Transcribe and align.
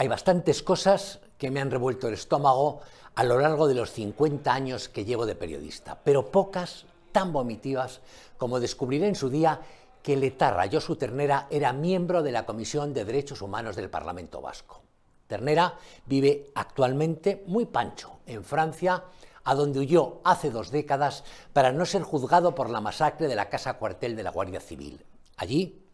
Hay 0.00 0.06
bastantes 0.06 0.62
cosas 0.62 1.18
que 1.38 1.50
me 1.50 1.60
han 1.60 1.72
revuelto 1.72 2.06
el 2.06 2.14
estómago 2.14 2.82
a 3.16 3.24
lo 3.24 3.40
largo 3.40 3.66
de 3.66 3.74
los 3.74 3.90
50 3.90 4.54
años 4.54 4.88
que 4.88 5.04
llevo 5.04 5.26
de 5.26 5.34
periodista, 5.34 5.98
pero 6.04 6.30
pocas 6.30 6.86
tan 7.10 7.32
vomitivas 7.32 8.00
como 8.36 8.60
descubrir 8.60 9.02
en 9.02 9.16
su 9.16 9.28
día 9.28 9.60
que 10.00 10.16
Letarra 10.16 10.70
Josu 10.70 10.94
Ternera 10.94 11.48
era 11.50 11.72
miembro 11.72 12.22
de 12.22 12.30
la 12.30 12.46
Comisión 12.46 12.94
de 12.94 13.04
Derechos 13.04 13.42
Humanos 13.42 13.74
del 13.74 13.90
Parlamento 13.90 14.40
Vasco. 14.40 14.82
Ternera 15.26 15.74
vive 16.06 16.52
actualmente 16.54 17.42
muy 17.48 17.66
pancho 17.66 18.20
en 18.24 18.44
Francia, 18.44 19.02
a 19.42 19.54
donde 19.56 19.80
huyó 19.80 20.20
hace 20.22 20.52
dos 20.52 20.70
décadas 20.70 21.24
para 21.52 21.72
no 21.72 21.84
ser 21.84 22.02
juzgado 22.02 22.54
por 22.54 22.70
la 22.70 22.80
masacre 22.80 23.26
de 23.26 23.34
la 23.34 23.48
casa 23.48 23.74
cuartel 23.74 24.14
de 24.14 24.22
la 24.22 24.30
Guardia 24.30 24.60
Civil. 24.60 25.04
Allí 25.38 25.87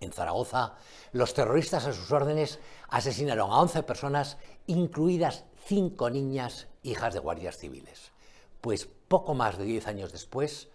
en 0.00 0.12
Zaragoza, 0.12 0.76
los 1.12 1.34
terroristas 1.34 1.86
a 1.86 1.92
sus 1.92 2.10
órdenes 2.12 2.58
asesinaron 2.88 3.50
a 3.50 3.60
11 3.60 3.82
personas, 3.82 4.38
incluidas 4.66 5.44
cinco 5.66 6.10
niñas 6.10 6.68
hijas 6.82 7.14
de 7.14 7.20
guardias 7.20 7.58
civiles. 7.58 8.12
Pues 8.60 8.88
poco 9.08 9.34
más 9.34 9.58
de 9.58 9.64
10 9.64 9.86
años 9.88 10.12
después, 10.12 10.68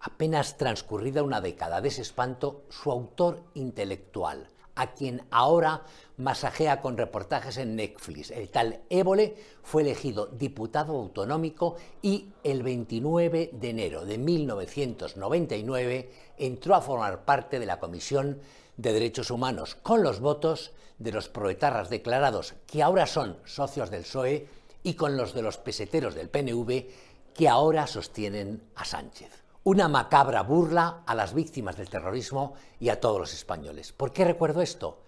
apenas 0.00 0.56
transcurrida 0.56 1.22
una 1.22 1.40
década 1.40 1.80
de 1.80 1.88
ese 1.88 2.02
espanto, 2.02 2.64
su 2.70 2.90
autor 2.90 3.44
intelectual, 3.54 4.48
a 4.80 4.92
quien 4.94 5.22
ahora 5.30 5.82
masajea 6.16 6.80
con 6.80 6.96
reportajes 6.96 7.58
en 7.58 7.76
Netflix. 7.76 8.30
El 8.30 8.48
tal 8.48 8.80
Évole 8.88 9.36
fue 9.62 9.82
elegido 9.82 10.26
diputado 10.26 10.96
autonómico 10.96 11.76
y 12.00 12.28
el 12.42 12.62
29 12.62 13.50
de 13.52 13.70
enero 13.70 14.06
de 14.06 14.16
1999 14.16 16.10
entró 16.38 16.74
a 16.74 16.80
formar 16.80 17.26
parte 17.26 17.58
de 17.58 17.66
la 17.66 17.78
Comisión 17.78 18.40
de 18.78 18.94
Derechos 18.94 19.30
Humanos 19.30 19.74
con 19.74 20.02
los 20.02 20.20
votos 20.20 20.72
de 20.98 21.12
los 21.12 21.28
proetarras 21.28 21.90
declarados, 21.90 22.54
que 22.66 22.82
ahora 22.82 23.06
son 23.06 23.36
socios 23.44 23.90
del 23.90 24.02
PSOE, 24.02 24.48
y 24.82 24.94
con 24.94 25.18
los 25.18 25.34
de 25.34 25.42
los 25.42 25.58
peseteros 25.58 26.14
del 26.14 26.30
PNV, 26.30 26.86
que 27.34 27.48
ahora 27.48 27.86
sostienen 27.86 28.62
a 28.76 28.86
Sánchez 28.86 29.39
una 29.62 29.88
macabra 29.88 30.42
burla 30.42 31.02
a 31.06 31.14
las 31.14 31.34
víctimas 31.34 31.76
del 31.76 31.90
terrorismo 31.90 32.54
y 32.78 32.88
a 32.88 32.98
todos 32.98 33.20
los 33.20 33.34
españoles. 33.34 33.92
¿Por 33.92 34.12
qué 34.12 34.24
recuerdo 34.24 34.62
esto? 34.62 35.02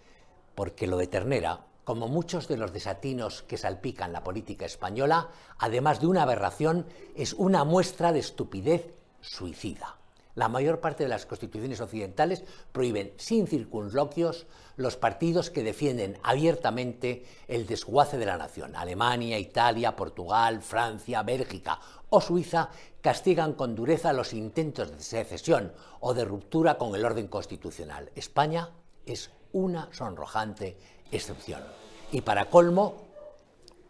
Porque 0.54 0.86
lo 0.86 0.98
de 0.98 1.06
Ternera, 1.06 1.64
como 1.84 2.08
muchos 2.08 2.48
de 2.48 2.58
los 2.58 2.72
desatinos 2.72 3.42
que 3.42 3.56
salpican 3.56 4.12
la 4.12 4.22
política 4.22 4.66
española, 4.66 5.30
además 5.58 6.00
de 6.00 6.06
una 6.06 6.22
aberración, 6.22 6.86
es 7.16 7.32
una 7.32 7.64
muestra 7.64 8.12
de 8.12 8.18
estupidez 8.18 8.94
suicida. 9.20 9.96
La 10.34 10.48
mayor 10.48 10.80
parte 10.80 11.02
de 11.02 11.10
las 11.10 11.26
constituciones 11.26 11.80
occidentales 11.80 12.42
prohíben 12.72 13.12
sin 13.18 13.46
circunloquios 13.46 14.46
los 14.76 14.96
partidos 14.96 15.50
que 15.50 15.62
defienden 15.62 16.18
abiertamente 16.22 17.26
el 17.48 17.66
desguace 17.66 18.16
de 18.16 18.24
la 18.24 18.38
nación. 18.38 18.74
Alemania, 18.74 19.38
Italia, 19.38 19.94
Portugal, 19.94 20.62
Francia, 20.62 21.22
Bélgica 21.22 21.78
o 22.08 22.20
Suiza 22.20 22.70
castigan 23.02 23.52
con 23.52 23.74
dureza 23.74 24.12
los 24.14 24.32
intentos 24.32 24.90
de 24.90 25.02
secesión 25.02 25.72
o 26.00 26.14
de 26.14 26.24
ruptura 26.24 26.78
con 26.78 26.94
el 26.94 27.04
orden 27.04 27.28
constitucional. 27.28 28.10
España 28.14 28.70
es 29.04 29.30
una 29.52 29.88
sonrojante 29.92 30.78
excepción. 31.10 31.62
Y 32.10 32.22
para 32.22 32.48
colmo, 32.48 33.11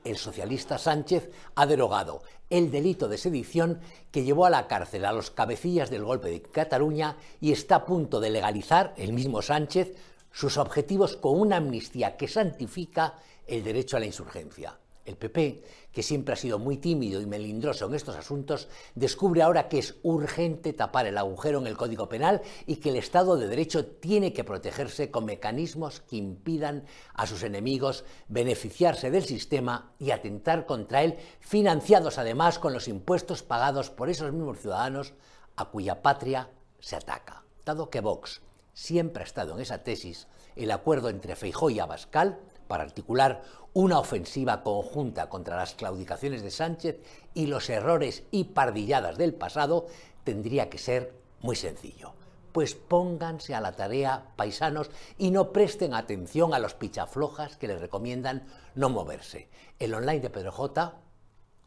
el 0.05 0.17
socialista 0.17 0.79
Sánchez 0.79 1.31
ha 1.55 1.67
derogado 1.67 2.23
el 2.51 2.71
delito 2.71 3.09
de 3.09 3.19
sedición 3.19 3.81
que 4.11 4.25
llevó 4.25 4.45
a 4.47 4.51
la 4.51 4.67
cárcel 4.67 5.05
a 5.05 5.13
los 5.13 5.31
cabecillas 5.31 5.91
del 5.91 6.05
golpe 6.05 6.29
de 6.29 6.43
Cataluña 6.43 7.17
y 7.41 7.53
está 7.53 7.77
a 7.77 7.87
punto 7.87 8.21
de 8.21 8.31
legalizar, 8.31 8.93
el 8.97 9.13
mismo 9.13 9.41
Sánchez, 9.41 9.95
sus 10.33 10.59
objetivos 10.59 11.17
con 11.17 11.41
una 11.41 11.57
amnistía 11.57 12.17
que 12.17 12.29
santifica 12.29 13.15
el 13.47 13.65
derecho 13.65 13.97
a 13.97 14.01
la 14.01 14.07
insurgencia. 14.07 14.79
El 15.05 15.17
PP, 15.17 15.65
que 15.91 16.03
siempre 16.03 16.35
ha 16.35 16.37
sido 16.37 16.61
muy 16.61 16.77
tímido 16.77 17.21
y 17.21 17.27
melindroso 17.27 17.87
en 17.87 17.95
estos 17.95 18.15
asuntos, 18.15 18.69
descubre 18.95 19.43
ahora 19.43 19.69
que 19.69 19.79
es 19.79 19.97
urgente 20.03 20.73
tapar 20.73 21.07
el 21.07 21.19
agujero 21.19 21.59
en 21.59 21.67
el 21.67 21.77
Código 21.77 22.09
Penal 22.09 22.41
y 22.67 22.77
que 22.77 22.91
el 22.91 22.97
Estado 22.97 23.37
de 23.37 23.49
Derecho 23.49 23.85
tiene 23.85 24.33
que 24.33 24.45
protegerse 24.45 25.11
con 25.11 25.25
mecanismos 25.25 26.01
que 26.01 26.17
impidan 26.17 26.85
a 27.15 27.27
sus 27.27 27.43
enemigos 27.43 28.05
beneficiarse 28.29 29.11
del 29.11 29.25
sistema 29.25 29.93
y 29.99 30.13
atentar 30.13 30.67
contra 30.67 31.03
él, 31.03 31.19
financiados 31.41 32.19
además 32.19 32.61
con 32.61 32.73
los 32.73 32.87
impuestos 32.87 33.43
pagados 33.43 33.91
por 33.91 34.09
esos 34.09 34.33
mismos 34.33 34.61
ciudadanos 34.61 35.15
a 35.57 35.65
cuya 35.67 36.01
patria 36.01 36.51
se 36.79 36.95
ataca. 36.95 37.43
Dado 37.65 37.91
que 37.91 38.01
Vox 38.01 38.41
siempre 38.73 39.23
ha 39.23 39.27
estado 39.27 39.55
en 39.55 39.61
esa 39.61 39.83
tesis, 39.83 40.29
el 40.57 40.71
acuerdo 40.71 41.09
entre 41.09 41.37
Feijó 41.37 41.71
y 41.71 41.81
Abascal 41.81 42.39
para 42.73 42.85
articular 42.85 43.43
una 43.75 43.99
ofensiva 43.99 44.63
conjunta 44.63 45.29
contra 45.29 45.59
las 45.59 45.75
claudicaciones 45.75 46.41
de 46.41 46.51
Sánchez 46.51 47.03
y 47.35 47.45
los 47.45 47.69
errores 47.69 48.23
y 48.31 48.45
pardilladas 48.45 49.19
del 49.19 49.35
pasado 49.35 49.89
tendría 50.25 50.71
que 50.71 50.79
ser 50.79 51.13
muy 51.43 51.55
sencillo. 51.55 52.15
Pues 52.53 52.75
pónganse 52.75 53.55
a 53.55 53.61
la 53.61 53.73
tarea, 53.73 54.29
paisanos, 54.37 54.91
y 55.19 55.33
no 55.33 55.53
presten 55.53 55.93
atención 55.93 56.55
a 56.55 56.59
los 56.59 56.73
pichaflojas 56.73 57.59
que 57.59 57.69
les 57.69 57.79
recomiendan 57.79 58.47
no 58.75 58.89
moverse. 58.89 59.51
El 59.79 59.93
online 59.93 60.21
de 60.21 60.31
Pedro 60.31 60.53
J, 60.53 60.95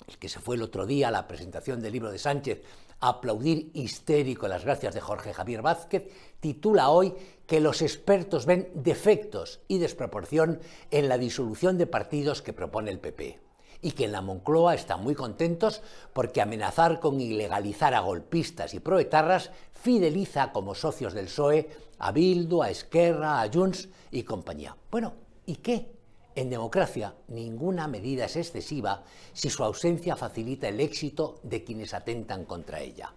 el 0.07 0.17
que 0.17 0.29
se 0.29 0.39
fue 0.39 0.55
el 0.55 0.61
otro 0.61 0.85
día 0.85 1.07
a 1.07 1.11
la 1.11 1.27
presentación 1.27 1.81
del 1.81 1.93
libro 1.93 2.11
de 2.11 2.19
Sánchez 2.19 2.61
aplaudir 2.99 3.71
histérico 3.73 4.47
las 4.47 4.63
gracias 4.63 4.93
de 4.93 5.01
Jorge 5.01 5.33
Javier 5.33 5.61
Vázquez, 5.61 6.09
titula 6.39 6.89
hoy 6.89 7.13
que 7.45 7.59
los 7.59 7.81
expertos 7.81 8.45
ven 8.45 8.69
defectos 8.73 9.61
y 9.67 9.77
desproporción 9.77 10.59
en 10.91 11.09
la 11.09 11.17
disolución 11.17 11.77
de 11.77 11.88
partidos 11.88 12.41
que 12.41 12.53
propone 12.53 12.91
el 12.91 12.99
PP 12.99 13.39
y 13.81 13.91
que 13.91 14.05
en 14.05 14.13
la 14.13 14.21
Moncloa 14.21 14.73
están 14.73 15.03
muy 15.03 15.13
contentos 15.13 15.83
porque 16.13 16.41
amenazar 16.41 16.99
con 16.99 17.19
ilegalizar 17.21 17.94
a 17.94 17.99
golpistas 17.99 18.73
y 18.73 18.79
proetarras 18.79 19.51
fideliza 19.73 20.51
como 20.51 20.73
socios 20.73 21.13
del 21.13 21.25
PSOE 21.25 21.69
a 21.99 22.11
Bildu, 22.11 22.63
a 22.63 22.69
Esquerra, 22.69 23.41
a 23.41 23.51
Junts 23.51 23.89
y 24.11 24.23
compañía. 24.23 24.75
Bueno, 24.89 25.13
¿y 25.45 25.57
qué? 25.57 25.94
En 26.35 26.50
democracia, 26.50 27.16
ninguna 27.29 27.88
medida 27.88 28.25
es 28.25 28.35
excesiva 28.35 29.03
si 29.31 29.50
su 29.50 29.63
ausencia 29.63 30.18
facilita 30.18 30.68
el 30.68 30.81
éxito 30.81 31.40
de 31.44 31.63
quienes 31.63 31.94
atentan 31.94 32.44
contra 32.44 32.81
ella. 32.81 33.13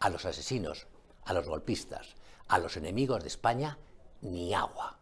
A 0.00 0.08
los 0.08 0.24
asesinos, 0.24 0.86
a 1.24 1.34
los 1.34 1.46
golpistas, 1.46 2.16
a 2.48 2.58
los 2.58 2.78
enemigos 2.78 3.22
de 3.22 3.28
España, 3.28 3.78
ni 4.22 4.54
agua. 4.54 5.01